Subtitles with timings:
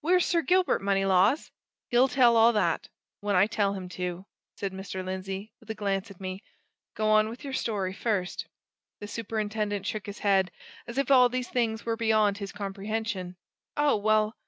[0.00, 1.52] Where's Sir Gilbert, Moneylaws?"
[1.86, 2.88] "He'll tell all that
[3.20, 5.04] when I tell him to," said Mr.
[5.04, 6.42] Lindsey, with a glance at me.
[6.96, 8.48] "Go on with your story, first."
[8.98, 10.50] The superintendent shook his head,
[10.88, 13.36] as if all these things were beyond his comprehension.
[13.76, 14.34] "Oh, well!"